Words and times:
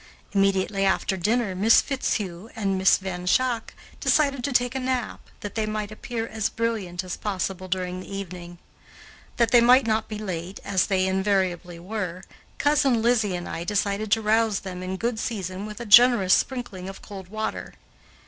Immediately 0.31 0.83
after 0.83 1.15
dinner, 1.15 1.53
Miss 1.53 1.79
Fitzhugh 1.79 2.49
and 2.55 2.75
Miss 2.75 2.97
Van 2.97 3.27
Schaack 3.27 3.75
decided 3.99 4.43
to 4.43 4.51
take 4.51 4.73
a 4.73 4.79
nap, 4.79 5.29
that 5.41 5.53
they 5.53 5.67
might 5.67 5.91
appear 5.91 6.25
as 6.27 6.49
brilliant 6.49 7.03
as 7.03 7.15
possible 7.15 7.67
during 7.67 7.99
the 7.99 8.11
evening. 8.11 8.57
That 9.37 9.51
they 9.51 9.61
might 9.61 9.85
not 9.85 10.07
be 10.07 10.17
late, 10.17 10.59
as 10.65 10.87
they 10.87 11.05
invariably 11.05 11.77
were, 11.77 12.23
Cousin 12.57 13.03
Lizzie 13.03 13.35
and 13.35 13.47
I 13.47 13.63
decided 13.63 14.11
to 14.13 14.23
rouse 14.23 14.61
them 14.61 14.81
in 14.81 14.97
good 14.97 15.19
season 15.19 15.67
with 15.67 15.79
a 15.79 15.85
generous 15.85 16.33
sprinkling 16.33 16.89
of 16.89 17.03
cold 17.03 17.27
water. 17.27 17.75